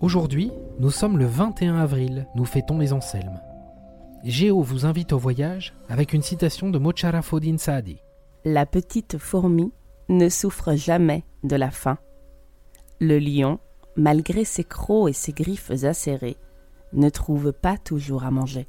Aujourd'hui, 0.00 0.52
nous 0.78 0.92
sommes 0.92 1.18
le 1.18 1.26
21 1.26 1.76
avril, 1.76 2.28
nous 2.36 2.44
fêtons 2.44 2.78
les 2.78 2.92
Anselmes. 2.92 3.40
Géo 4.22 4.62
vous 4.62 4.86
invite 4.86 5.12
au 5.12 5.18
voyage 5.18 5.74
avec 5.88 6.12
une 6.12 6.22
citation 6.22 6.70
de 6.70 6.78
Mocharafodin 6.78 7.58
Saadi. 7.58 7.98
La 8.44 8.64
petite 8.64 9.18
fourmi 9.18 9.72
ne 10.08 10.28
souffre 10.28 10.76
jamais 10.76 11.24
de 11.42 11.56
la 11.56 11.72
faim. 11.72 11.98
Le 13.00 13.18
lion, 13.18 13.58
malgré 13.96 14.44
ses 14.44 14.62
crocs 14.62 15.10
et 15.10 15.12
ses 15.12 15.32
griffes 15.32 15.72
acérées, 15.82 16.36
ne 16.92 17.08
trouve 17.08 17.52
pas 17.52 17.76
toujours 17.76 18.22
à 18.22 18.30
manger. 18.30 18.68